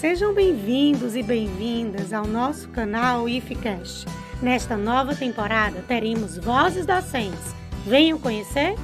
Sejam 0.00 0.32
bem-vindos 0.32 1.14
e 1.14 1.22
bem-vindas 1.22 2.10
ao 2.14 2.26
nosso 2.26 2.70
canal 2.70 3.28
IFCast. 3.28 4.06
Nesta 4.42 4.74
nova 4.74 5.14
temporada 5.14 5.82
teremos 5.82 6.38
vozes 6.38 6.86
docentes. 6.86 7.52
Venham 7.86 8.18
conhecer? 8.18 8.76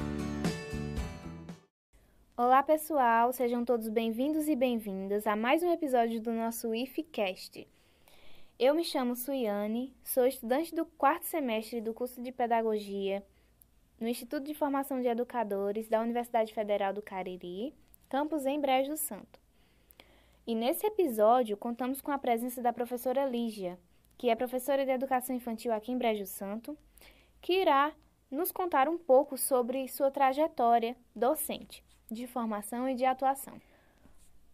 Olá 2.36 2.62
pessoal, 2.62 3.32
sejam 3.32 3.64
todos 3.64 3.88
bem-vindos 3.88 4.46
e 4.46 4.54
bem-vindas 4.54 5.26
a 5.26 5.34
mais 5.34 5.62
um 5.62 5.72
episódio 5.72 6.20
do 6.20 6.30
nosso 6.34 6.74
IFCast. 6.74 7.66
Eu 8.58 8.74
me 8.74 8.84
chamo 8.84 9.16
Suiane, 9.16 9.96
sou 10.04 10.26
estudante 10.26 10.74
do 10.74 10.84
quarto 10.84 11.24
semestre 11.24 11.80
do 11.80 11.94
curso 11.94 12.22
de 12.22 12.30
Pedagogia 12.30 13.24
no 13.98 14.06
Instituto 14.06 14.44
de 14.44 14.52
Formação 14.52 15.00
de 15.00 15.08
Educadores 15.08 15.88
da 15.88 15.98
Universidade 16.02 16.52
Federal 16.52 16.92
do 16.92 17.00
Cariri, 17.00 17.72
campus 18.06 18.44
em 18.44 18.60
Brejo 18.60 18.90
do 18.90 18.98
Santo. 18.98 19.45
E 20.46 20.54
nesse 20.54 20.86
episódio 20.86 21.56
contamos 21.56 22.00
com 22.00 22.12
a 22.12 22.18
presença 22.18 22.62
da 22.62 22.72
professora 22.72 23.26
Lígia, 23.26 23.76
que 24.16 24.30
é 24.30 24.36
professora 24.36 24.84
de 24.84 24.92
Educação 24.92 25.34
Infantil 25.34 25.72
aqui 25.72 25.90
em 25.90 25.98
Brejo 25.98 26.24
Santo, 26.24 26.78
que 27.42 27.52
irá 27.52 27.92
nos 28.30 28.52
contar 28.52 28.88
um 28.88 28.96
pouco 28.96 29.36
sobre 29.36 29.88
sua 29.88 30.08
trajetória 30.08 30.96
docente 31.14 31.82
de 32.08 32.28
formação 32.28 32.88
e 32.88 32.94
de 32.94 33.04
atuação. 33.04 33.60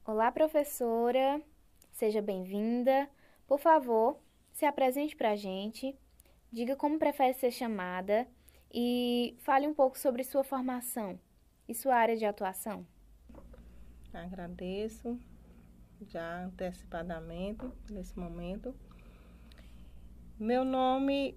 Olá, 0.02 0.32
professora, 0.32 1.42
seja 1.90 2.22
bem-vinda. 2.22 3.06
Por 3.46 3.58
favor, 3.58 4.18
se 4.50 4.64
apresente 4.64 5.14
para 5.14 5.32
a 5.32 5.36
gente, 5.36 5.94
diga 6.50 6.74
como 6.74 6.98
prefere 6.98 7.34
ser 7.34 7.50
chamada 7.50 8.26
e 8.72 9.36
fale 9.40 9.66
um 9.66 9.74
pouco 9.74 9.98
sobre 9.98 10.24
sua 10.24 10.42
formação 10.42 11.20
e 11.68 11.74
sua 11.74 11.96
área 11.96 12.16
de 12.16 12.24
atuação. 12.24 12.86
Agradeço 14.14 15.18
já 16.08 16.44
antecipadamente 16.44 17.64
nesse 17.90 18.18
momento. 18.18 18.74
Meu 20.38 20.64
nome 20.64 21.36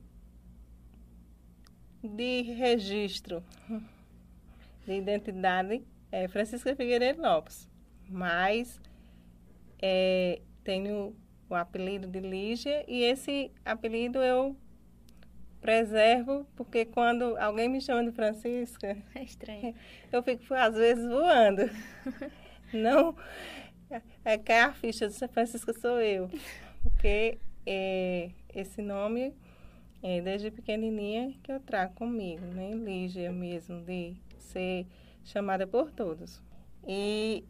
de 2.04 2.42
registro 2.44 3.44
de 4.86 4.94
identidade 4.94 5.84
é 6.12 6.28
Francisca 6.28 6.76
Figueiredo 6.76 7.22
Lopes, 7.22 7.70
mas 8.08 8.80
é, 9.82 10.42
tenho 10.64 11.16
o 11.50 11.56
apelido 11.56 12.08
de 12.08 12.20
Lígia 12.20 12.84
e 12.88 13.04
esse 13.04 13.52
apelido 13.64 14.20
eu 14.20 14.56
preservo 15.62 16.46
porque 16.56 16.86
quando 16.86 17.36
alguém 17.38 17.68
me 17.68 17.82
chama 17.82 18.04
de 18.04 18.12
Francisca, 18.12 18.96
é 19.16 19.24
estranho. 19.24 19.74
Eu 20.12 20.22
fico 20.22 20.54
às 20.54 20.76
vezes 20.76 21.04
voando. 21.08 21.64
Não 22.72 23.16
é 24.24 24.38
que 24.38 24.52
a 24.52 24.74
ficha 24.74 25.08
de 25.08 25.28
Francisca 25.28 25.74
sou 25.74 26.00
eu, 26.02 26.30
porque 26.82 27.40
é, 27.66 28.32
esse 28.54 28.82
nome 28.82 29.34
é 30.02 30.22
desde 30.22 30.52
pequenininha 30.52 31.34
que 31.42 31.52
eu 31.52 31.60
trago 31.60 31.94
comigo, 31.96 32.46
né? 32.46 32.72
Lígia 32.72 33.32
mesmo 33.32 33.82
de 33.82 34.16
ser 34.38 34.86
chamada 35.24 35.66
por 35.66 35.92
todos. 35.92 36.42
E 36.88 37.44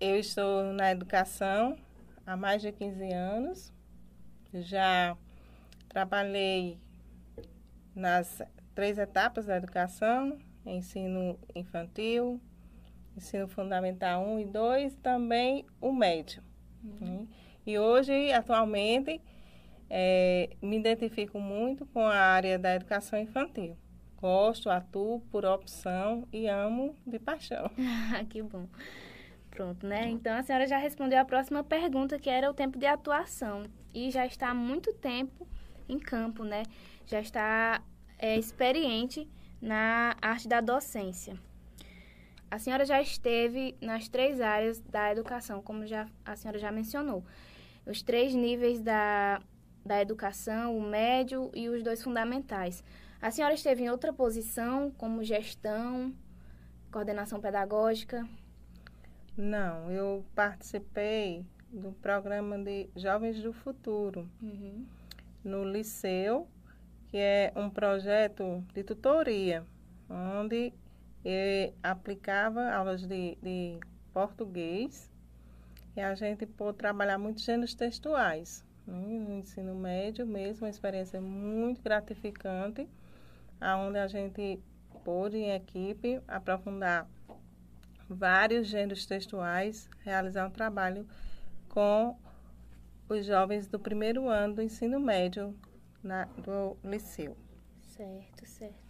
eu 0.00 0.16
estou 0.16 0.72
na 0.72 0.92
educação 0.92 1.76
há 2.24 2.36
mais 2.36 2.62
de 2.62 2.70
15 2.70 3.12
anos. 3.12 3.72
Já 4.54 5.16
trabalhei 5.88 6.78
nas 7.94 8.40
três 8.74 8.98
etapas 8.98 9.46
da 9.46 9.56
educação, 9.56 10.38
ensino 10.64 11.38
infantil, 11.54 12.40
ensino 13.16 13.48
fundamental 13.48 14.24
1 14.24 14.40
e 14.40 14.44
2, 14.44 14.94
também 14.96 15.64
o 15.80 15.92
médio. 15.92 16.42
Uhum. 16.84 17.26
E 17.66 17.78
hoje, 17.78 18.32
atualmente, 18.32 19.20
é, 19.88 20.50
me 20.60 20.76
identifico 20.78 21.38
muito 21.40 21.86
com 21.86 22.04
a 22.06 22.16
área 22.16 22.58
da 22.58 22.74
educação 22.74 23.18
infantil. 23.18 23.76
Gosto, 24.20 24.70
atuo 24.70 25.20
por 25.30 25.44
opção 25.44 26.26
e 26.32 26.46
amo 26.46 26.94
de 27.06 27.18
paixão. 27.18 27.70
que 28.28 28.42
bom. 28.42 28.66
Pronto, 29.50 29.86
né? 29.86 30.08
Então 30.08 30.36
a 30.36 30.42
senhora 30.42 30.66
já 30.66 30.76
respondeu 30.76 31.18
a 31.18 31.24
próxima 31.24 31.64
pergunta, 31.64 32.18
que 32.18 32.28
era 32.28 32.50
o 32.50 32.54
tempo 32.54 32.78
de 32.78 32.86
atuação. 32.86 33.64
E 33.94 34.10
já 34.10 34.26
está 34.26 34.50
há 34.50 34.54
muito 34.54 34.92
tempo 34.92 35.48
em 35.88 35.98
campo, 35.98 36.44
né? 36.44 36.62
Já 37.06 37.20
está 37.20 37.82
é, 38.18 38.36
experiente 38.36 39.28
na 39.60 40.14
arte 40.20 40.48
da 40.48 40.60
docência. 40.60 41.38
A 42.50 42.58
senhora 42.58 42.84
já 42.84 43.00
esteve 43.00 43.76
nas 43.80 44.08
três 44.08 44.40
áreas 44.40 44.80
da 44.80 45.10
educação, 45.10 45.60
como 45.60 45.86
já, 45.86 46.06
a 46.24 46.36
senhora 46.36 46.58
já 46.58 46.70
mencionou. 46.70 47.24
Os 47.84 48.02
três 48.02 48.34
níveis 48.34 48.80
da, 48.80 49.40
da 49.84 50.00
educação, 50.00 50.76
o 50.76 50.80
médio 50.80 51.50
e 51.54 51.68
os 51.68 51.82
dois 51.82 52.02
fundamentais. 52.02 52.84
A 53.20 53.30
senhora 53.30 53.54
esteve 53.54 53.82
em 53.82 53.90
outra 53.90 54.12
posição, 54.12 54.90
como 54.92 55.24
gestão, 55.24 56.14
coordenação 56.90 57.40
pedagógica? 57.40 58.26
Não, 59.36 59.90
eu 59.90 60.24
participei 60.34 61.44
do 61.70 61.92
programa 61.92 62.58
de 62.58 62.88
Jovens 62.96 63.42
do 63.42 63.52
Futuro 63.52 64.28
uhum. 64.40 64.86
no 65.44 65.64
Liceu, 65.64 66.48
que 67.08 67.18
é 67.18 67.52
um 67.56 67.68
projeto 67.68 68.64
de 68.72 68.82
tutoria, 68.82 69.64
onde 70.08 70.72
eu 71.28 71.74
aplicava 71.82 72.70
aulas 72.72 73.02
de, 73.02 73.36
de 73.42 73.80
português 74.12 75.10
e 75.96 76.00
a 76.00 76.14
gente 76.14 76.46
pôde 76.46 76.78
trabalhar 76.78 77.18
muitos 77.18 77.42
gêneros 77.42 77.74
textuais. 77.74 78.64
Né? 78.86 78.96
No 78.96 79.34
ensino 79.34 79.74
médio 79.74 80.24
mesmo, 80.24 80.66
uma 80.66 80.70
experiência 80.70 81.20
muito 81.20 81.82
gratificante 81.82 82.88
onde 83.60 83.98
a 83.98 84.06
gente 84.06 84.60
pôde, 85.02 85.36
em 85.36 85.50
equipe, 85.50 86.20
aprofundar 86.28 87.08
vários 88.08 88.68
gêneros 88.68 89.04
textuais, 89.04 89.90
realizar 90.04 90.46
um 90.46 90.50
trabalho 90.50 91.06
com 91.68 92.16
os 93.08 93.26
jovens 93.26 93.66
do 93.66 93.80
primeiro 93.80 94.28
ano 94.28 94.54
do 94.54 94.62
ensino 94.62 95.00
médio 95.00 95.58
na, 96.04 96.26
do 96.26 96.76
liceu. 96.84 97.36
Certo, 97.82 98.46
certo. 98.46 98.85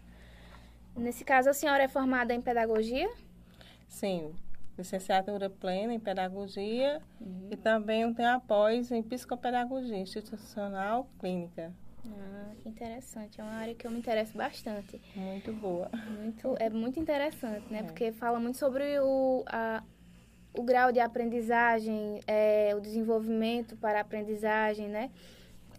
Nesse 0.96 1.24
caso, 1.24 1.50
a 1.50 1.52
senhora 1.52 1.82
é 1.82 1.88
formada 1.88 2.34
em 2.34 2.40
pedagogia? 2.40 3.08
Sim, 3.88 4.34
licenciatura 4.76 5.48
plena 5.48 5.92
em 5.92 6.00
pedagogia 6.00 7.00
uhum. 7.20 7.48
e 7.50 7.56
também 7.56 8.12
tenho 8.14 8.30
apoio 8.30 8.82
em 8.90 9.02
psicopedagogia 9.02 9.98
institucional 9.98 11.08
clínica. 11.18 11.72
Ah, 12.06 12.52
que 12.58 12.68
interessante. 12.68 13.40
É 13.40 13.44
uma 13.44 13.52
área 13.52 13.74
que 13.74 13.86
eu 13.86 13.90
me 13.90 13.98
interesso 13.98 14.36
bastante. 14.36 15.00
Muito 15.14 15.52
boa. 15.52 15.90
Muito, 16.18 16.56
é 16.58 16.70
muito 16.70 17.00
interessante, 17.00 17.70
né? 17.70 17.80
É. 17.80 17.82
Porque 17.82 18.12
fala 18.12 18.38
muito 18.38 18.58
sobre 18.58 18.98
o, 19.00 19.44
a, 19.46 19.82
o 20.54 20.62
grau 20.62 20.92
de 20.92 21.00
aprendizagem, 21.00 22.20
é, 22.26 22.74
o 22.76 22.80
desenvolvimento 22.80 23.76
para 23.76 23.98
a 23.98 24.02
aprendizagem, 24.02 24.88
né? 24.88 25.10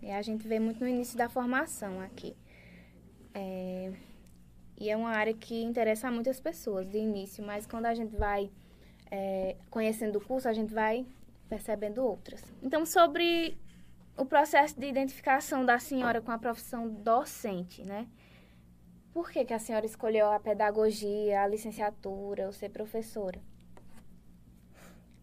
E 0.02 0.12
a 0.12 0.22
gente 0.22 0.48
vê 0.48 0.60
muito 0.60 0.80
no 0.80 0.88
início 0.88 1.18
da 1.18 1.30
formação 1.30 2.02
aqui. 2.02 2.36
É, 3.34 3.92
e 4.78 4.90
é 4.90 4.96
uma 4.96 5.10
área 5.10 5.34
que 5.34 5.64
interessa 5.64 6.08
a 6.08 6.12
muitas 6.12 6.40
pessoas 6.40 6.88
de 6.88 6.98
início, 6.98 7.44
mas 7.44 7.66
quando 7.66 7.88
a 7.88 7.96
gente 7.96 8.16
vai 8.16 8.52
é, 9.10 9.56
conhecendo 9.70 10.18
o 10.18 10.22
curso, 10.22 10.48
a 10.48 10.54
gente 10.54 10.74
vai 10.74 11.06
percebendo 11.50 12.04
outras. 12.04 12.44
Então, 12.62 12.86
sobre 12.86 13.58
o 14.16 14.26
processo 14.26 14.80
de 14.80 14.88
identificação 14.88 15.66
da 15.66 15.80
senhora 15.80 16.22
com 16.22 16.32
a 16.32 16.38
profissão 16.38 16.90
docente, 16.90 17.84
né? 17.84 18.08
Por 19.14 19.32
que, 19.32 19.46
que 19.46 19.54
a 19.54 19.60
senhora 19.60 19.86
escolheu 19.86 20.32
a 20.32 20.40
pedagogia, 20.40 21.42
a 21.42 21.48
licenciatura, 21.48 22.46
ou 22.46 22.52
ser 22.52 22.70
professora? 22.70 23.40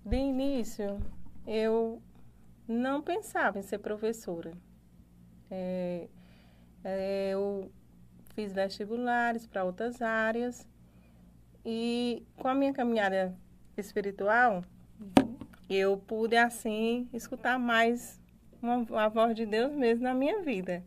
De 0.04 0.16
início, 0.16 1.00
eu 1.46 2.02
não 2.66 3.02
pensava 3.02 3.58
em 3.58 3.62
ser 3.62 3.78
professora. 3.78 4.52
É, 5.50 6.08
é, 6.82 7.30
eu 7.30 7.70
fiz 8.34 8.52
vestibulares 8.52 9.46
para 9.46 9.64
outras 9.64 10.02
áreas 10.02 10.66
e 11.64 12.22
com 12.36 12.48
a 12.48 12.54
minha 12.54 12.72
caminhada 12.72 13.34
espiritual, 13.76 14.62
uhum. 15.00 15.36
eu 15.68 15.96
pude 15.96 16.36
assim 16.36 17.08
escutar 17.12 17.58
mais 17.58 18.20
uma, 18.60 18.86
a 19.02 19.08
voz 19.08 19.34
de 19.34 19.46
Deus 19.46 19.72
mesmo 19.72 20.04
na 20.04 20.14
minha 20.14 20.42
vida. 20.42 20.84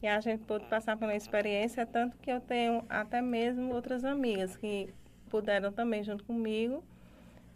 E 0.00 0.06
a 0.06 0.20
gente 0.20 0.44
pôde 0.44 0.64
passar 0.66 0.96
pela 0.96 1.14
experiência, 1.14 1.84
tanto 1.84 2.16
que 2.18 2.30
eu 2.30 2.40
tenho 2.40 2.84
até 2.88 3.20
mesmo 3.20 3.74
outras 3.74 4.04
amigas 4.04 4.56
que 4.56 4.94
puderam 5.28 5.72
também 5.72 6.04
junto 6.04 6.24
comigo, 6.24 6.84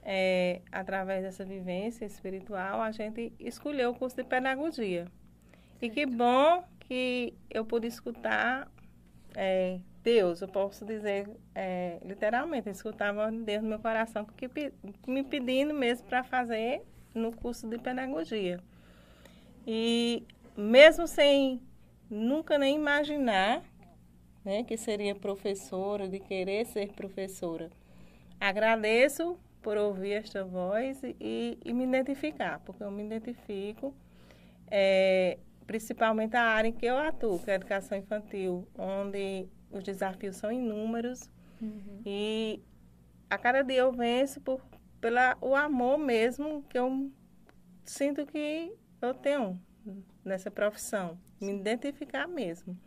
é, 0.03 0.61
através 0.73 1.23
dessa 1.23 1.45
vivência 1.45 2.05
espiritual, 2.05 2.83
a 2.83 2.91
gente 2.91 3.33
escolheu 3.39 3.91
o 3.91 3.95
curso 3.95 4.17
de 4.17 4.25
pedagogia. 4.25 5.07
E 5.81 5.89
que 5.89 6.05
bom 6.05 6.65
que 6.81 7.33
eu 7.49 7.65
pude 7.65 7.87
escutar 7.87 8.69
é, 9.35 9.79
Deus, 10.03 10.41
eu 10.41 10.49
posso 10.49 10.85
dizer 10.85 11.29
é, 11.55 11.99
literalmente, 12.05 12.67
eu 12.67 12.73
escutava 12.73 13.31
Deus 13.31 13.63
no 13.63 13.69
meu 13.69 13.79
coração 13.79 14.27
me 15.07 15.23
pedindo 15.23 15.73
mesmo 15.73 16.07
para 16.07 16.23
fazer 16.25 16.83
no 17.15 17.35
curso 17.35 17.69
de 17.69 17.79
pedagogia. 17.79 18.61
E 19.67 20.25
mesmo 20.57 21.07
sem 21.07 21.61
nunca 22.11 22.59
nem 22.59 22.77
imaginar 22.77 23.63
né, 24.45 24.65
que 24.65 24.77
seria 24.77 25.15
professora, 25.15 26.09
de 26.09 26.19
querer 26.19 26.67
ser 26.67 26.93
professora, 26.93 27.71
agradeço 28.41 29.39
por 29.63 29.77
ouvir 29.77 30.15
esta 30.15 30.45
voz 30.45 31.01
e, 31.21 31.59
e 31.65 31.73
me 31.73 31.85
identificar, 31.85 32.61
porque 32.65 32.83
eu 32.83 32.91
me 32.91 33.05
identifico, 33.05 33.95
é, 34.69 35.39
principalmente 35.73 36.37
a 36.37 36.43
área 36.43 36.69
em 36.69 36.73
que 36.73 36.85
eu 36.85 36.99
atuo, 36.99 37.39
que 37.39 37.51
é 37.51 37.55
a 37.55 37.57
educação 37.57 37.97
infantil, 37.97 38.69
onde 38.77 39.49
os 39.71 39.83
desafios 39.83 40.37
são 40.37 40.53
inúmeros 40.53 41.31
uhum. 41.63 42.03
e 42.05 42.63
a 43.31 43.39
cada 43.39 43.63
dia 43.63 43.79
eu 43.79 43.91
venço 43.91 44.39
por 44.43 44.61
pela 45.01 45.35
o 45.41 45.57
amor 45.57 45.97
mesmo 45.97 46.63
que 46.69 46.79
eu 46.79 47.11
sinto 47.87 48.27
que 48.27 48.77
eu 49.01 49.15
tenho 49.15 49.59
nessa 50.23 50.51
profissão, 50.51 51.19
me 51.41 51.55
identificar 51.55 52.29
mesmo. 52.29 52.79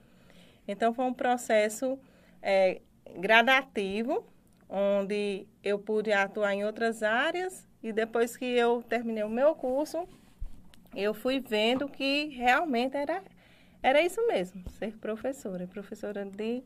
Então 0.67 0.93
foi 0.93 1.05
um 1.05 1.13
processo 1.13 1.99
é, 2.39 2.81
gradativo, 3.17 4.27
onde 4.69 5.47
eu 5.63 5.79
pude 5.79 6.13
atuar 6.13 6.53
em 6.53 6.63
outras 6.63 7.01
áreas 7.01 7.67
e 7.81 7.91
depois 7.91 8.37
que 8.37 8.45
eu 8.45 8.83
terminei 8.83 9.23
o 9.23 9.29
meu 9.29 9.55
curso, 9.55 10.07
eu 10.95 11.13
fui 11.13 11.39
vendo 11.39 11.87
que 11.87 12.27
realmente 12.27 12.95
era, 12.95 13.23
era 13.83 14.01
isso 14.01 14.25
mesmo, 14.27 14.67
ser 14.69 14.97
professora, 14.97 15.67
professora 15.67 16.25
de 16.25 16.63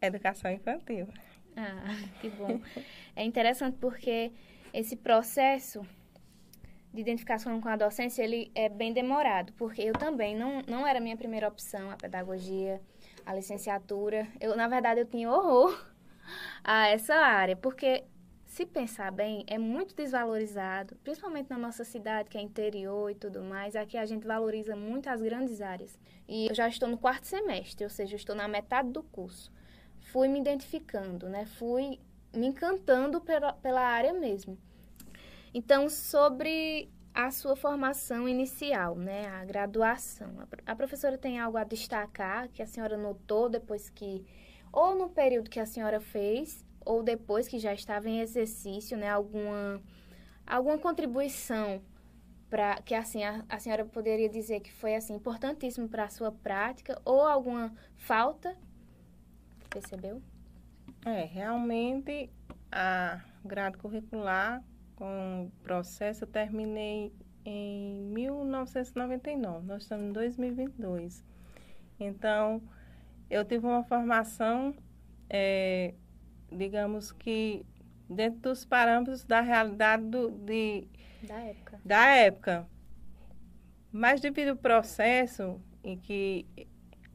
educação 0.00 0.50
infantil. 0.50 1.06
Ah, 1.56 1.84
que 2.20 2.28
bom. 2.30 2.60
É 3.14 3.24
interessante 3.24 3.76
porque 3.78 4.32
esse 4.72 4.96
processo 4.96 5.86
de 6.92 7.00
identificação 7.00 7.60
com 7.60 7.68
a 7.68 7.76
docência, 7.76 8.22
ele 8.22 8.52
é 8.54 8.68
bem 8.68 8.92
demorado, 8.92 9.52
porque 9.54 9.82
eu 9.82 9.92
também 9.92 10.36
não, 10.36 10.62
não 10.68 10.86
era 10.86 11.00
minha 11.00 11.16
primeira 11.16 11.48
opção, 11.48 11.90
a 11.90 11.96
pedagogia, 11.96 12.80
a 13.26 13.34
licenciatura. 13.34 14.28
Eu, 14.40 14.56
na 14.56 14.68
verdade, 14.68 15.00
eu 15.00 15.06
tinha 15.06 15.28
horror 15.28 15.92
a 16.62 16.86
essa 16.88 17.14
área, 17.16 17.56
porque 17.56 18.04
se 18.54 18.64
pensar 18.64 19.10
bem, 19.10 19.44
é 19.48 19.58
muito 19.58 19.96
desvalorizado, 19.96 20.94
principalmente 21.02 21.50
na 21.50 21.58
nossa 21.58 21.82
cidade, 21.82 22.30
que 22.30 22.38
é 22.38 22.40
interior 22.40 23.10
e 23.10 23.14
tudo 23.16 23.42
mais. 23.42 23.74
Aqui 23.74 23.96
a 23.96 24.06
gente 24.06 24.24
valoriza 24.24 24.76
muito 24.76 25.08
as 25.08 25.20
grandes 25.20 25.60
áreas. 25.60 25.98
E 26.28 26.46
eu 26.46 26.54
já 26.54 26.68
estou 26.68 26.88
no 26.88 26.96
quarto 26.96 27.26
semestre, 27.26 27.82
ou 27.82 27.90
seja, 27.90 28.14
eu 28.14 28.16
estou 28.16 28.36
na 28.36 28.46
metade 28.46 28.90
do 28.90 29.02
curso. 29.02 29.50
Fui 30.12 30.28
me 30.28 30.38
identificando, 30.38 31.28
né? 31.28 31.46
Fui 31.46 31.98
me 32.32 32.46
encantando 32.46 33.20
pela, 33.20 33.54
pela 33.54 33.80
área 33.80 34.12
mesmo. 34.12 34.56
Então, 35.52 35.88
sobre 35.88 36.88
a 37.12 37.32
sua 37.32 37.56
formação 37.56 38.28
inicial, 38.28 38.94
né, 38.94 39.26
a 39.30 39.44
graduação. 39.44 40.32
A 40.64 40.76
professora 40.76 41.18
tem 41.18 41.40
algo 41.40 41.58
a 41.58 41.64
destacar 41.64 42.48
que 42.50 42.62
a 42.62 42.66
senhora 42.66 42.96
notou 42.96 43.48
depois 43.48 43.90
que, 43.90 44.24
ou 44.72 44.94
no 44.94 45.08
período 45.08 45.50
que 45.50 45.58
a 45.58 45.66
senhora 45.66 45.98
fez, 45.98 46.64
ou 46.84 47.02
depois 47.02 47.48
que 47.48 47.58
já 47.58 47.72
estava 47.72 48.08
em 48.08 48.20
exercício, 48.20 48.96
né, 48.96 49.08
alguma, 49.08 49.80
alguma 50.46 50.78
contribuição 50.78 51.82
para 52.48 52.80
que 52.82 52.94
assim 52.94 53.24
a, 53.24 53.44
a 53.48 53.58
senhora 53.58 53.84
poderia 53.84 54.28
dizer 54.28 54.60
que 54.60 54.72
foi 54.72 54.94
assim 54.94 55.14
importantíssimo 55.14 55.88
para 55.88 56.04
a 56.04 56.08
sua 56.08 56.30
prática 56.30 57.00
ou 57.04 57.22
alguma 57.22 57.74
falta? 57.96 58.56
Percebeu? 59.70 60.22
É, 61.04 61.24
realmente 61.24 62.30
a 62.70 63.20
grade 63.44 63.76
curricular 63.78 64.62
com 64.96 65.46
o 65.46 65.62
processo 65.62 66.24
eu 66.24 66.28
terminei 66.28 67.12
em 67.44 68.00
1999. 68.12 69.66
Nós 69.66 69.82
estamos 69.82 70.06
em 70.06 70.12
2022. 70.12 71.24
Então, 72.00 72.62
eu 73.28 73.44
tive 73.44 73.66
uma 73.66 73.84
formação, 73.84 74.74
é, 75.28 75.94
digamos 76.54 77.12
que 77.12 77.64
dentro 78.08 78.40
dos 78.40 78.64
parâmetros 78.64 79.24
da 79.24 79.40
realidade 79.40 80.04
do, 80.04 80.30
de, 80.30 80.86
da 81.22 81.38
época. 81.40 81.80
Da 81.84 82.06
época. 82.06 82.68
Mas 83.90 84.20
devido 84.20 84.50
ao 84.50 84.56
processo 84.56 85.60
em 85.82 85.96
que 85.96 86.46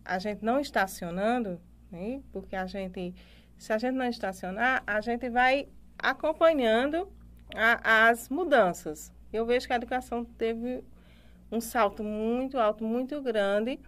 a 0.05 0.17
gente 0.19 0.43
não 0.43 0.59
estacionando, 0.59 1.59
né? 1.91 2.21
porque 2.31 2.55
a 2.55 2.65
gente, 2.65 3.13
se 3.57 3.73
a 3.73 3.77
gente 3.77 3.95
não 3.95 4.05
estacionar, 4.05 4.83
a 4.85 5.01
gente 5.01 5.29
vai 5.29 5.67
acompanhando 5.97 7.11
a, 7.55 8.09
as 8.09 8.29
mudanças. 8.29 9.13
Eu 9.31 9.45
vejo 9.45 9.67
que 9.67 9.73
a 9.73 9.75
educação 9.75 10.23
teve 10.23 10.83
um 11.51 11.59
salto 11.59 12.03
muito 12.03 12.57
alto, 12.57 12.83
muito 12.83 13.21
grande 13.21 13.79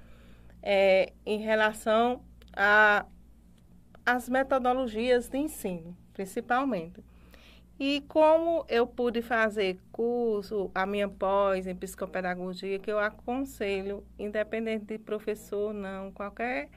é, 0.62 1.14
em 1.26 1.40
relação 1.40 2.24
às 4.12 4.28
metodologias 4.30 5.28
de 5.30 5.38
ensino, 5.38 5.96
principalmente. 6.14 7.04
E 7.80 8.02
como 8.08 8.64
eu 8.70 8.86
pude 8.86 9.22
fazer 9.22 9.80
curso, 9.92 10.70
a 10.76 10.86
minha 10.86 11.10
pós 11.10 11.66
em 11.66 11.76
psicopedagogia, 11.76 12.78
que 12.78 12.92
eu 12.92 13.00
aconselho, 13.00 14.04
independente 14.20 14.86
de 14.86 14.98
professor 15.00 15.70
ou 15.70 15.74
não, 15.74 16.12
qualquer 16.12 16.70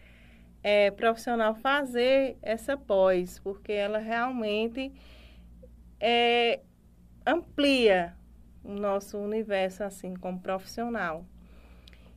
é, 0.63 0.91
profissional 0.91 1.55
fazer 1.55 2.39
essa 2.41 2.75
pós, 2.77 3.39
porque 3.39 3.71
ela 3.71 3.99
realmente 3.99 4.91
é, 6.01 6.61
amplia 7.27 8.15
o 8.63 8.73
nosso 8.73 9.19
universo, 9.19 9.85
assim, 9.85 10.15
como 10.15 10.41
profissional. 10.41 11.27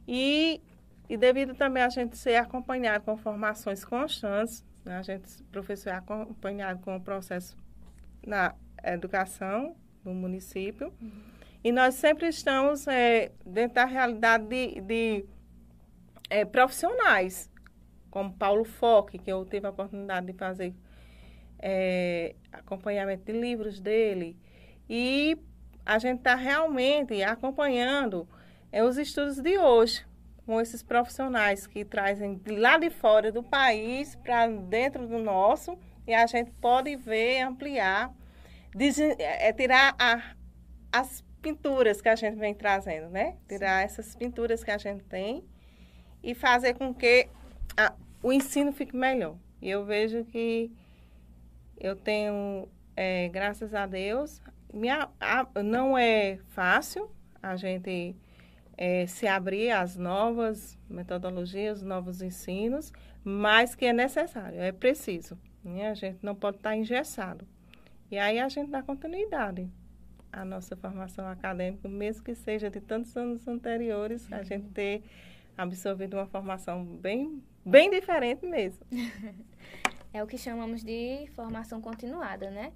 E, 0.07 0.61
e 1.09 1.17
devido 1.17 1.53
também 1.55 1.83
a 1.83 1.89
gente 1.89 2.17
ser 2.17 2.35
acompanhado 2.35 3.03
com 3.03 3.17
formações 3.17 3.83
constantes, 3.83 4.65
né? 4.87 4.97
a 4.97 5.01
gente, 5.01 5.43
professor, 5.51 5.89
é 5.89 5.93
acompanhado 5.93 6.81
com 6.81 6.95
o 6.95 7.01
processo 7.01 7.57
na 8.25 8.55
educação 8.83 9.75
do 10.03 10.11
município, 10.11 10.93
uhum. 11.01 11.21
e 11.63 11.71
nós 11.71 11.95
sempre 11.95 12.27
estamos 12.27 12.87
é, 12.87 13.31
dentro 13.45 13.75
da 13.75 13.85
realidade 13.85 14.45
de, 14.47 14.81
de 14.81 15.25
é, 16.29 16.45
profissionais, 16.45 17.49
como 18.09 18.33
Paulo 18.33 18.63
Foque, 18.63 19.17
que 19.17 19.31
eu 19.31 19.45
tive 19.45 19.67
a 19.67 19.69
oportunidade 19.69 20.27
de 20.27 20.33
fazer 20.33 20.73
é, 21.59 22.35
acompanhamento 22.51 23.31
de 23.31 23.37
livros 23.37 23.79
dele, 23.79 24.37
e 24.89 25.37
a 25.85 25.99
gente 25.99 26.19
está 26.19 26.35
realmente 26.35 27.21
acompanhando 27.23 28.27
é, 28.71 28.83
os 28.83 28.97
estudos 28.97 29.37
de 29.41 29.57
hoje, 29.57 30.05
com 30.47 30.61
esses 30.61 30.81
profissionais 30.81 31.67
que 31.67 31.83
trazem 31.83 32.35
de 32.35 32.55
lá 32.55 32.77
de 32.77 32.89
fora 32.89 33.33
do 33.33 33.43
país 33.43 34.15
para 34.15 34.47
dentro 34.47 35.05
do 35.05 35.17
nosso, 35.17 35.77
e 36.07 36.13
a 36.13 36.25
gente 36.25 36.51
pode 36.51 36.95
ver, 36.95 37.41
ampliar, 37.41 38.15
é, 39.19 39.51
tirar 39.51 39.93
a, 39.99 40.23
as 40.89 41.21
pinturas 41.41 41.99
que 41.99 42.07
a 42.07 42.15
gente 42.15 42.37
vem 42.37 42.55
trazendo, 42.55 43.09
né? 43.09 43.35
Tirar 43.45 43.79
Sim. 43.79 43.85
essas 43.85 44.15
pinturas 44.15 44.63
que 44.63 44.71
a 44.71 44.77
gente 44.77 45.03
tem 45.03 45.43
e 46.23 46.33
fazer 46.33 46.75
com 46.75 46.93
que 46.93 47.27
a, 47.75 47.93
o 48.23 48.31
ensino 48.31 48.71
fique 48.71 48.95
melhor. 48.95 49.35
E 49.61 49.69
eu 49.69 49.83
vejo 49.83 50.23
que 50.23 50.71
eu 51.77 51.93
tenho, 51.93 52.69
é, 52.95 53.27
graças 53.27 53.73
a 53.73 53.85
Deus, 53.85 54.41
minha, 54.73 55.09
a, 55.19 55.45
não 55.61 55.97
é 55.97 56.39
fácil 56.47 57.11
a 57.43 57.57
gente 57.57 58.15
é, 58.77 59.07
se 59.07 59.27
abrir 59.27 59.71
às 59.71 59.97
novas 59.97 60.77
metodologias, 60.87 61.81
novos 61.81 62.21
ensinos, 62.21 62.93
mas 63.23 63.73
que 63.73 63.85
é 63.85 63.93
necessário, 63.93 64.61
é 64.61 64.71
preciso. 64.71 65.37
Né? 65.63 65.89
A 65.89 65.95
gente 65.95 66.19
não 66.21 66.35
pode 66.35 66.57
estar 66.57 66.77
engessado. 66.77 67.45
E 68.09 68.17
aí 68.17 68.39
a 68.39 68.47
gente 68.47 68.69
dá 68.69 68.81
continuidade 68.81 69.67
à 70.31 70.45
nossa 70.45 70.75
formação 70.75 71.27
acadêmica, 71.27 71.89
mesmo 71.89 72.23
que 72.23 72.35
seja 72.35 72.69
de 72.69 72.79
tantos 72.79 73.17
anos 73.17 73.47
anteriores, 73.47 74.31
a 74.31 74.43
gente 74.43 74.69
ter 74.69 75.03
absorvido 75.57 76.15
uma 76.15 76.27
formação 76.27 76.85
bem, 76.85 77.43
bem 77.65 77.89
diferente 77.89 78.45
mesmo. 78.45 78.85
é 80.13 80.23
o 80.23 80.27
que 80.27 80.37
chamamos 80.37 80.83
de 80.83 81.27
formação 81.35 81.81
continuada, 81.81 82.51
né? 82.51 82.71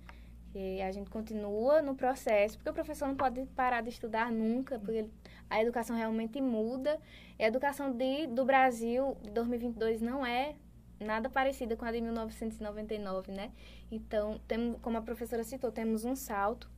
E 0.53 0.81
a 0.81 0.91
gente 0.91 1.10
continua 1.10 1.81
no 1.81 1.96
processo, 1.96 2.58
porque 2.58 2.70
o 2.70 2.74
professor 2.74 3.08
não 3.08 3.15
pode 3.15 3.46
parar 3.55 3.81
de 3.81 3.89
estudar 3.89 4.29
nunca, 4.31 4.77
porque 4.77 5.05
a 5.51 5.62
educação 5.62 5.96
realmente 5.96 6.41
muda. 6.41 6.98
E 7.38 7.43
a 7.43 7.48
educação 7.48 7.91
de, 7.91 8.25
do 8.27 8.46
Brasil 8.46 9.17
de 9.22 9.29
2022 9.31 10.01
não 10.01 10.25
é 10.25 10.55
nada 10.98 11.29
parecida 11.29 11.75
com 11.75 11.84
a 11.84 11.91
de 11.91 12.00
1999, 12.00 13.31
né? 13.31 13.51
Então, 13.91 14.39
temos, 14.48 14.79
como 14.81 14.98
a 14.98 15.01
professora 15.01 15.43
citou, 15.43 15.72
temos 15.72 16.05
um 16.05 16.15
salto. 16.15 16.70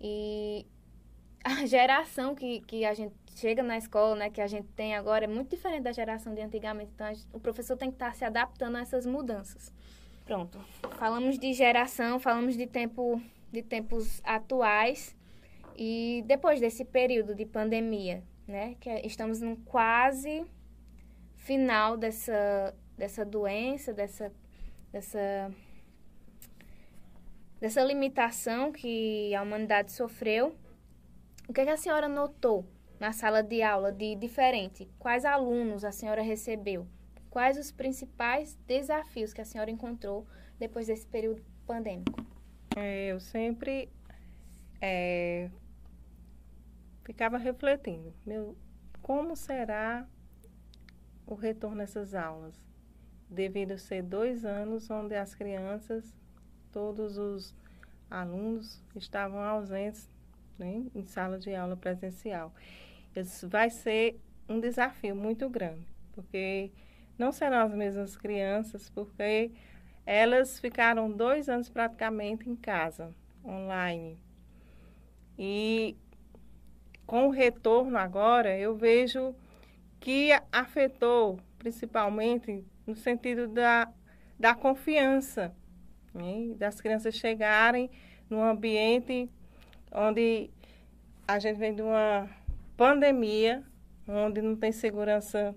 E 0.00 0.66
a 1.44 1.64
geração 1.66 2.34
que, 2.34 2.60
que 2.62 2.84
a 2.84 2.92
gente 2.92 3.14
chega 3.36 3.62
na 3.62 3.78
escola, 3.78 4.16
né, 4.16 4.30
que 4.30 4.40
a 4.40 4.48
gente 4.48 4.66
tem 4.74 4.96
agora, 4.96 5.24
é 5.24 5.28
muito 5.28 5.50
diferente 5.50 5.82
da 5.82 5.92
geração 5.92 6.34
de 6.34 6.40
antigamente. 6.40 6.90
Então, 6.94 7.14
gente, 7.14 7.28
o 7.32 7.38
professor 7.38 7.76
tem 7.76 7.88
que 7.88 7.94
estar 7.94 8.12
se 8.14 8.24
adaptando 8.24 8.76
a 8.76 8.80
essas 8.80 9.06
mudanças. 9.06 9.72
Pronto. 10.24 10.58
Falamos 10.98 11.38
de 11.38 11.52
geração, 11.52 12.18
falamos 12.18 12.56
de 12.56 12.66
tempo 12.66 13.22
de 13.50 13.62
tempos 13.62 14.20
atuais 14.24 15.16
E 15.80 16.24
depois 16.26 16.58
desse 16.58 16.84
período 16.84 17.36
de 17.36 17.46
pandemia, 17.46 18.24
né, 18.48 18.74
que 18.80 18.90
estamos 19.06 19.40
no 19.40 19.56
quase 19.58 20.44
final 21.36 21.96
dessa, 21.96 22.74
dessa 22.96 23.24
doença, 23.24 23.92
dessa, 23.92 24.32
dessa, 24.90 25.54
dessa 27.60 27.84
limitação 27.84 28.72
que 28.72 29.32
a 29.36 29.40
humanidade 29.40 29.92
sofreu, 29.92 30.56
o 31.48 31.52
que, 31.52 31.60
é 31.60 31.64
que 31.64 31.70
a 31.70 31.76
senhora 31.76 32.08
notou 32.08 32.66
na 32.98 33.12
sala 33.12 33.40
de 33.40 33.62
aula 33.62 33.92
de 33.92 34.16
diferente? 34.16 34.90
Quais 34.98 35.24
alunos 35.24 35.84
a 35.84 35.92
senhora 35.92 36.22
recebeu? 36.22 36.88
Quais 37.30 37.56
os 37.56 37.70
principais 37.70 38.58
desafios 38.66 39.32
que 39.32 39.40
a 39.40 39.44
senhora 39.44 39.70
encontrou 39.70 40.26
depois 40.58 40.88
desse 40.88 41.06
período 41.06 41.40
pandêmico? 41.64 42.20
É, 42.74 43.12
eu 43.12 43.20
sempre 43.20 43.88
é, 44.80 45.48
ficava 47.08 47.38
refletindo, 47.38 48.12
meu, 48.26 48.54
como 49.00 49.34
será 49.34 50.06
o 51.26 51.34
retorno 51.34 51.78
dessas 51.78 52.14
aulas? 52.14 52.54
Devido 53.30 53.78
ser 53.78 54.02
dois 54.02 54.44
anos 54.44 54.90
onde 54.90 55.14
as 55.14 55.34
crianças, 55.34 56.14
todos 56.70 57.16
os 57.16 57.54
alunos 58.10 58.84
estavam 58.94 59.40
ausentes 59.40 60.06
né, 60.58 60.84
em 60.94 61.02
sala 61.02 61.38
de 61.38 61.54
aula 61.54 61.78
presencial. 61.78 62.52
Isso 63.16 63.48
vai 63.48 63.70
ser 63.70 64.20
um 64.46 64.60
desafio 64.60 65.16
muito 65.16 65.48
grande, 65.48 65.88
porque 66.12 66.70
não 67.16 67.32
serão 67.32 67.64
as 67.64 67.72
mesmas 67.72 68.18
crianças, 68.18 68.90
porque 68.90 69.50
elas 70.04 70.60
ficaram 70.60 71.10
dois 71.10 71.48
anos 71.48 71.70
praticamente 71.70 72.50
em 72.50 72.54
casa, 72.54 73.14
online. 73.42 74.18
E 75.38 75.96
com 77.08 77.26
o 77.26 77.30
retorno 77.30 77.96
agora, 77.96 78.54
eu 78.58 78.76
vejo 78.76 79.34
que 79.98 80.28
afetou 80.52 81.40
principalmente 81.58 82.62
no 82.86 82.94
sentido 82.94 83.48
da, 83.48 83.90
da 84.38 84.54
confiança, 84.54 85.50
né? 86.12 86.54
das 86.58 86.82
crianças 86.82 87.14
chegarem 87.14 87.90
num 88.28 88.42
ambiente 88.42 89.26
onde 89.90 90.50
a 91.26 91.38
gente 91.38 91.56
vem 91.56 91.74
de 91.74 91.80
uma 91.80 92.28
pandemia, 92.76 93.64
onde 94.06 94.42
não 94.42 94.54
tem 94.54 94.70
segurança 94.70 95.54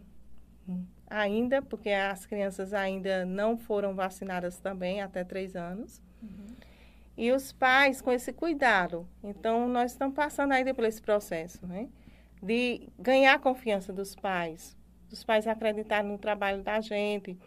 ainda, 1.06 1.62
porque 1.62 1.90
as 1.90 2.26
crianças 2.26 2.74
ainda 2.74 3.26
não 3.26 3.58
foram 3.58 3.94
vacinadas 3.94 4.58
também 4.58 5.02
até 5.02 5.26
três 5.26 5.58
anos. 5.58 6.02
Uhum. 6.24 6.61
E 7.22 7.32
os 7.32 7.52
pais 7.52 8.02
com 8.02 8.12
esse 8.12 8.34
cuidado. 8.34 9.08
Então, 9.24 9.68
nós 9.68 9.92
estamos 9.92 10.16
passando 10.16 10.54
ainda 10.54 10.74
por 10.74 10.84
esse 10.86 11.00
processo, 11.00 11.68
né? 11.68 11.88
De 12.42 12.90
ganhar 12.98 13.36
a 13.36 13.40
confiança 13.40 13.94
dos 13.94 14.16
pais, 14.16 14.76
dos 15.08 15.24
pais 15.24 15.46
acreditarem 15.46 16.12
no 16.12 16.18
trabalho 16.18 16.64
da 16.64 16.82
gente, 16.82 17.38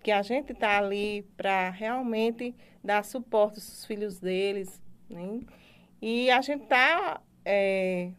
que 0.00 0.12
a 0.12 0.22
gente 0.22 0.52
está 0.52 0.78
ali 0.78 1.22
para 1.36 1.70
realmente 1.70 2.54
dar 2.84 3.04
suporte 3.04 3.56
aos 3.56 3.84
filhos 3.84 4.20
deles, 4.20 4.80
né? 5.08 5.40
E 6.00 6.30
a 6.30 6.40
gente 6.40 6.62
está 6.62 7.20
é, 7.44 8.12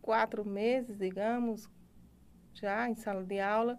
quatro 0.00 0.44
meses, 0.44 0.96
digamos, 0.96 1.68
já 2.52 2.88
em 2.88 2.94
sala 2.94 3.24
de 3.24 3.40
aula, 3.40 3.76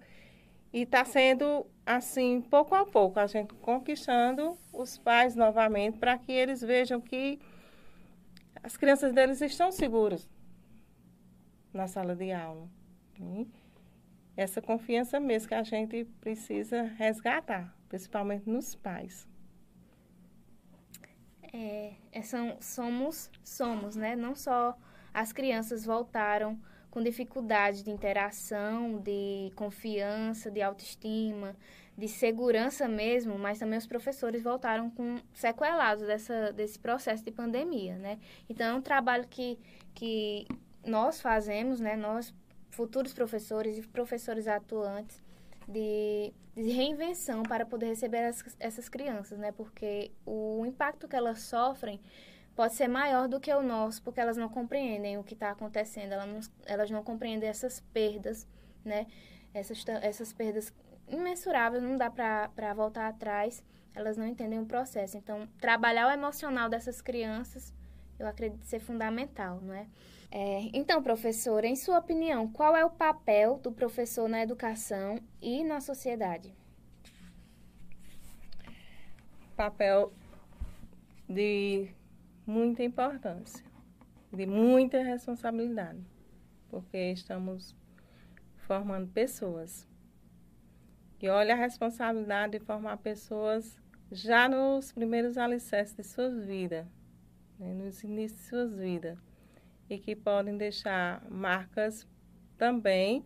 e 0.74 0.82
está 0.82 1.06
sendo 1.06 1.66
assim, 1.86 2.42
pouco 2.42 2.74
a 2.74 2.86
pouco, 2.86 3.20
a 3.20 3.27
gente 3.27 3.54
conquistando 3.56 4.58
os 4.74 4.98
pais 4.98 5.36
novamente 5.36 5.98
para 5.98 6.18
que 6.18 6.32
eles 6.32 6.62
vejam 6.62 7.00
que 7.00 7.39
as 8.63 8.75
crianças 8.75 9.13
deles 9.13 9.42
estão 9.42 9.72
seguras 9.72 10.27
na 11.72 11.88
sala 11.88 12.15
de 12.15 12.32
aula. 12.32 12.68
Né? 13.20 13.46
Essa 14.36 14.62
confiança 14.62 15.20
mesmo 15.20 15.50
que 15.50 15.54
a 15.54 15.63
gente 15.63 16.06
precisa 16.20 16.84
resgatar, 16.98 17.74
principalmente 17.88 18.50
nos 18.50 18.75
pais. 18.75 19.27
É, 21.54 21.94
é, 22.12 22.22
são, 22.22 22.58
somos, 22.60 23.30
somos, 23.44 23.96
né? 23.96 24.13
Não 24.15 24.36
só 24.36 24.77
as 25.13 25.32
crianças 25.32 25.86
voltaram 25.86 26.60
com 26.96 27.04
dificuldade 27.04 27.84
de 27.84 27.92
interação, 27.92 29.00
de 29.00 29.52
confiança, 29.54 30.50
de 30.50 30.62
autoestima, 30.62 31.54
de 31.98 32.08
segurança 32.08 32.88
mesmo, 32.88 33.38
mas 33.38 33.60
também 33.60 33.78
os 33.78 33.86
professores 33.86 34.42
voltaram 34.42 34.90
com 34.90 35.18
sequelados 35.34 36.08
dessa, 36.08 36.54
desse 36.54 36.80
processo 36.80 37.22
de 37.22 37.32
pandemia, 37.32 37.98
né? 37.98 38.18
Então, 38.48 38.68
é 38.68 38.74
um 38.74 38.82
trabalho 38.82 39.28
que, 39.28 39.60
que 39.94 40.48
nós 40.86 41.20
fazemos, 41.20 41.82
né? 41.82 41.98
Nós, 41.98 42.34
futuros 42.70 43.14
professores 43.14 43.78
e 43.78 43.82
professores 43.82 44.48
atuantes, 44.48 45.22
de, 45.68 46.32
de 46.56 46.70
reinvenção 46.70 47.44
para 47.44 47.66
poder 47.66 47.88
receber 47.88 48.24
as, 48.24 48.42
essas 48.58 48.88
crianças, 48.88 49.38
né? 49.38 49.52
Porque 49.52 50.12
o 50.25 50.66
impacto 50.66 51.10
que 51.10 51.16
elas 51.18 51.42
sofrem 51.42 52.00
pode 52.56 52.74
ser 52.74 52.88
maior 52.88 53.28
do 53.28 53.40
que 53.40 53.54
o 53.54 53.62
nosso, 53.62 54.02
porque 54.02 54.20
elas 54.20 54.38
não 54.38 54.48
compreendem 54.48 55.18
o 55.18 55.24
que 55.24 55.34
está 55.34 55.52
acontecendo, 55.52 56.14
elas 56.14 56.28
não, 56.28 56.40
elas 56.66 56.90
não 56.90 57.04
compreendem 57.04 57.50
essas 57.50 57.82
perdas, 57.94 58.48
né? 58.84 59.08
Essas, 59.54 59.84
essas 60.02 60.34
perdas 60.34 60.74
imensuráveis, 61.08 61.84
não 61.84 61.98
dá 61.98 62.10
para 62.10 62.74
voltar 62.74 63.08
atrás, 63.08 63.64
elas 63.94 64.18
não 64.18 64.26
entendem 64.26 64.60
o 64.60 64.66
processo. 64.66 65.18
Então, 65.18 65.48
trabalhar 65.60 66.08
o 66.08 66.12
emocional 66.12 66.70
dessas 66.70 67.02
crianças, 67.02 67.74
eu 68.18 68.28
acredito 68.28 68.64
ser 68.66 68.80
fundamental, 68.80 69.60
não 69.62 69.74
é? 69.74 69.88
É, 70.32 70.70
então, 70.74 71.02
professora, 71.02 71.68
em 71.68 71.76
sua 71.76 72.00
opinião, 72.00 72.48
qual 72.52 72.76
é 72.76 72.84
o 72.84 72.90
papel 72.90 73.58
do 73.58 73.72
professor 73.72 74.28
na 74.28 74.42
educação 74.42 75.20
e 75.42 75.64
na 75.64 75.80
sociedade? 75.80 76.54
Papel 79.56 80.12
de 81.30 81.90
muita 82.46 82.84
importância, 82.84 83.66
de 84.32 84.46
muita 84.46 85.02
responsabilidade, 85.02 86.00
porque 86.70 87.12
estamos 87.12 87.75
formando 88.68 89.08
pessoas. 89.08 89.88
E 91.22 91.30
olha 91.30 91.56
a 91.56 91.58
responsabilidade 91.58 92.60
de 92.60 92.66
formar 92.66 92.98
pessoas 92.98 93.80
já 94.12 94.48
nos 94.48 94.92
primeiros 94.92 95.38
alicerces 95.38 95.96
de 95.96 96.04
suas 96.04 96.46
vidas, 96.46 96.86
né, 97.58 97.74
nos 97.74 98.04
inícios 98.04 98.40
de 98.40 98.48
suas 98.48 98.75
vidas 98.75 99.18
e 99.90 99.98
que 99.98 100.16
podem 100.16 100.56
deixar 100.56 101.28
marcas 101.30 102.08
também 102.58 103.25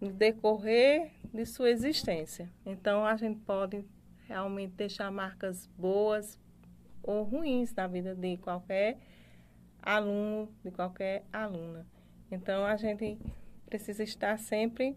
no 0.00 0.12
decorrer 0.12 1.10
de 1.34 1.44
sua 1.44 1.70
existência. 1.70 2.48
Então, 2.64 3.04
a 3.04 3.16
gente 3.16 3.40
pode 3.40 3.84
realmente 4.26 4.74
deixar 4.74 5.10
marcas 5.10 5.66
boas 5.76 6.38
ou 7.08 7.22
ruins 7.22 7.74
na 7.74 7.86
vida 7.86 8.14
de 8.14 8.36
qualquer 8.36 8.98
aluno, 9.80 10.54
de 10.62 10.70
qualquer 10.70 11.24
aluna. 11.32 11.86
Então, 12.30 12.66
a 12.66 12.76
gente 12.76 13.18
precisa 13.64 14.02
estar 14.02 14.38
sempre 14.38 14.94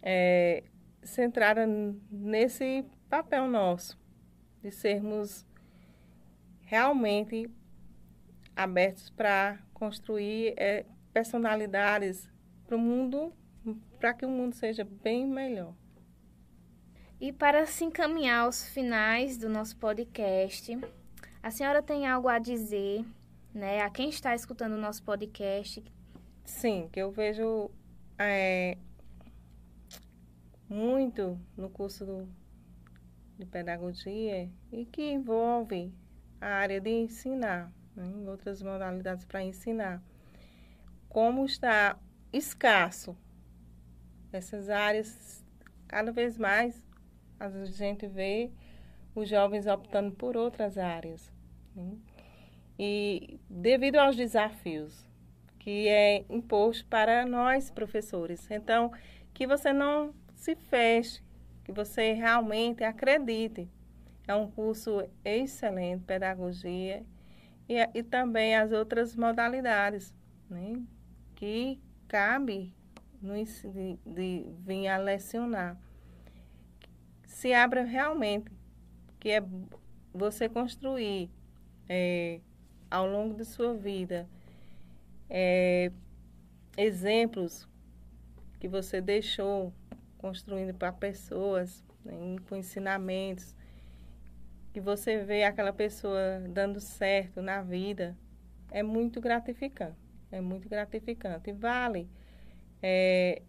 é, 0.00 0.62
centrada 1.02 1.66
nesse 2.08 2.86
papel 3.08 3.48
nosso, 3.48 3.98
de 4.62 4.70
sermos 4.70 5.44
realmente 6.60 7.50
abertos 8.54 9.10
para 9.10 9.58
construir 9.74 10.54
é, 10.56 10.86
personalidades 11.12 12.30
para 12.68 12.76
o 12.76 12.78
mundo, 12.78 13.34
para 13.98 14.14
que 14.14 14.24
o 14.24 14.30
mundo 14.30 14.54
seja 14.54 14.84
bem 14.84 15.26
melhor. 15.26 15.74
E 17.20 17.32
para 17.32 17.66
se 17.66 17.84
encaminhar 17.84 18.44
aos 18.44 18.68
finais 18.68 19.36
do 19.36 19.48
nosso 19.48 19.76
podcast, 19.76 20.78
a 21.42 21.50
senhora 21.50 21.82
tem 21.82 22.06
algo 22.06 22.28
a 22.28 22.38
dizer, 22.38 23.04
né, 23.54 23.80
a 23.80 23.90
quem 23.90 24.08
está 24.10 24.34
escutando 24.34 24.74
o 24.74 24.80
nosso 24.80 25.02
podcast? 25.02 25.82
Sim, 26.44 26.88
que 26.92 27.00
eu 27.00 27.10
vejo 27.10 27.70
é, 28.18 28.76
muito 30.68 31.40
no 31.56 31.70
curso 31.70 32.04
do, 32.04 32.28
de 33.38 33.46
pedagogia 33.46 34.50
e 34.70 34.84
que 34.84 35.12
envolve 35.12 35.92
a 36.40 36.46
área 36.46 36.80
de 36.80 36.90
ensinar 36.90 37.72
né, 37.96 38.06
em 38.06 38.28
outras 38.28 38.62
modalidades 38.62 39.24
para 39.24 39.42
ensinar. 39.42 40.02
Como 41.08 41.44
está 41.44 41.98
escasso 42.32 43.16
essas 44.32 44.68
áreas, 44.68 45.44
cada 45.88 46.12
vez 46.12 46.38
mais 46.38 46.80
a 47.38 47.48
gente 47.64 48.06
vê 48.06 48.52
os 49.14 49.28
jovens 49.28 49.66
optando 49.66 50.12
por 50.12 50.36
outras 50.36 50.78
áreas. 50.78 51.32
Né? 51.74 51.96
E 52.78 53.38
devido 53.48 53.96
aos 53.96 54.16
desafios 54.16 55.10
que 55.60 55.88
é 55.88 56.24
imposto 56.28 56.86
para 56.86 57.24
nós 57.26 57.70
professores. 57.70 58.50
Então, 58.50 58.90
que 59.32 59.46
você 59.46 59.72
não 59.72 60.12
se 60.34 60.56
feche, 60.56 61.22
que 61.62 61.70
você 61.70 62.12
realmente 62.12 62.82
acredite. 62.82 63.68
É 64.26 64.34
um 64.34 64.50
curso 64.50 65.06
excelente, 65.24 66.04
pedagogia, 66.04 67.04
e, 67.68 67.76
e 67.94 68.02
também 68.02 68.56
as 68.56 68.72
outras 68.72 69.14
modalidades, 69.14 70.14
né? 70.48 70.82
Que 71.34 71.78
cabe 72.08 72.74
no, 73.20 73.34
de, 73.34 73.98
de 74.04 74.46
vir 74.60 74.88
a 74.88 74.96
lecionar. 74.96 75.78
Se 77.26 77.52
abra 77.52 77.82
realmente, 77.82 78.50
que 79.20 79.30
é 79.30 79.42
você 80.12 80.48
construir 80.48 81.30
é, 81.88 82.40
ao 82.90 83.06
longo 83.06 83.34
de 83.34 83.44
sua 83.44 83.74
vida 83.74 84.28
é, 85.28 85.92
exemplos 86.76 87.68
que 88.58 88.66
você 88.66 89.00
deixou 89.00 89.72
construindo 90.18 90.74
para 90.74 90.92
pessoas, 90.92 91.84
né, 92.04 92.36
com 92.48 92.56
ensinamentos, 92.56 93.54
que 94.72 94.80
você 94.80 95.24
vê 95.24 95.44
aquela 95.44 95.72
pessoa 95.72 96.40
dando 96.48 96.80
certo 96.80 97.40
na 97.40 97.62
vida, 97.62 98.16
é 98.70 98.82
muito 98.82 99.20
gratificante. 99.20 99.98
É 100.30 100.40
muito 100.40 100.68
gratificante. 100.68 101.50
E 101.50 101.52
vale 101.52 102.08
é, 102.82 103.42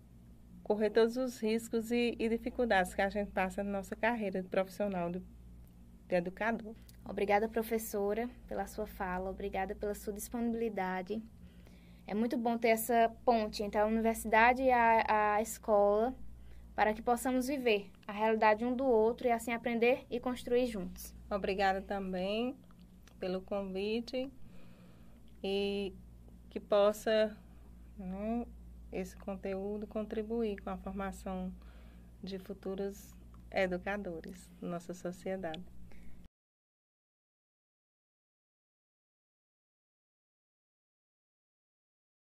correr 0.63 0.90
todos 0.90 1.18
os 1.18 1.40
riscos 1.40 1.92
e, 1.92 2.16
e, 2.18 2.30
dificuldades 2.30 2.94
que 2.94 3.01
a 3.01 3.10
gente 3.10 3.32
passa 3.32 3.63
na 3.63 3.72
nossa 3.72 3.96
carreira 3.96 4.42
de 4.42 4.48
profissional 4.48 5.12
de, 5.12 5.22
de 6.12 6.15
educador. 6.18 6.75
Obrigada, 7.06 7.48
professora, 7.48 8.30
pela 8.48 8.68
sua 8.68 8.86
fala, 8.86 9.30
obrigada 9.30 9.74
pela 9.74 9.96
sua 9.96 10.12
disponibilidade. 10.12 11.22
É 12.06 12.13
muito 12.13 12.38
bom 12.38 12.58
ter 12.58 12.70
essa 12.70 13.10
ponte 13.24 13.63
entre 13.63 13.80
a 13.80 13.86
universidade 13.86 14.62
e 14.62 14.72
a, 14.72 15.36
a 15.36 15.41
escola 15.41 16.13
para 16.75 16.94
que 16.94 17.01
possamos 17.01 17.48
viver 17.48 17.89
a 18.06 18.12
realidade 18.12 18.65
um 18.65 18.75
do 18.75 18.86
outro 18.86 19.27
e 19.27 19.32
assim 19.32 19.53
aprender 19.53 20.06
e 20.10 20.20
construir 20.20 20.68
juntos. 20.68 21.15
Obrigada 21.30 21.82
também 21.82 22.56
pelo 23.20 23.41
convite 23.41 24.30
e 25.44 25.94
que 26.50 26.60
possa 26.60 27.36
né, 27.98 28.46
esse 28.91 29.15
conteúdo 29.15 29.88
contribuir 29.88 30.62
com 30.62 30.70
a 30.70 30.77
formação 30.77 31.53
de 32.22 32.38
futuros 32.38 33.15
educadores 33.50 34.50
na 34.62 34.70
nossa 34.70 34.94
sociedade. 34.94 35.80